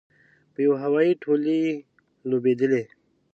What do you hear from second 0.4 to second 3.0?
په یوه هوا کې ټولې لوبېدلې.